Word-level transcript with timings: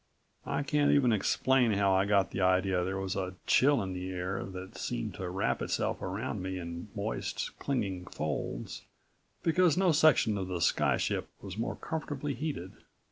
I 0.47 0.63
can't 0.63 0.89
even 0.91 1.13
explain 1.13 1.73
how 1.73 1.93
I 1.93 2.05
got 2.05 2.31
the 2.31 2.41
idea 2.41 2.83
there 2.83 2.97
was 2.97 3.15
a 3.15 3.35
chill 3.45 3.83
in 3.83 3.93
the 3.93 4.09
air 4.09 4.43
that 4.45 4.75
seemed 4.75 5.13
to 5.13 5.29
wrap 5.29 5.61
itself 5.61 6.01
around 6.01 6.41
me 6.41 6.57
in 6.57 6.87
moist, 6.95 7.51
clinging 7.59 8.07
folds, 8.07 8.81
because 9.43 9.77
no 9.77 9.91
section 9.91 10.39
of 10.39 10.47
the 10.47 10.59
sky 10.59 10.97
ship 10.97 11.29
was 11.39 11.55
more 11.55 11.75
comfortably 11.75 12.33
heated. 12.33 12.71